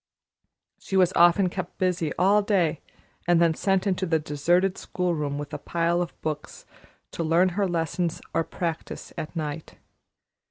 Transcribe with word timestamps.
She 0.79 0.97
was 0.97 1.13
often 1.15 1.47
kept 1.47 1.77
busy 1.77 2.11
all 2.15 2.41
day 2.41 2.81
and 3.27 3.39
then 3.39 3.53
sent 3.53 3.85
into 3.85 4.07
the 4.07 4.17
deserted 4.17 4.75
school 4.79 5.13
room 5.13 5.37
with 5.37 5.53
a 5.53 5.59
pile 5.59 6.01
of 6.01 6.19
books 6.23 6.65
to 7.11 7.23
learn 7.23 7.49
her 7.49 7.67
lessons 7.67 8.19
or 8.33 8.43
practise 8.43 9.13
at 9.15 9.35
night. 9.35 9.77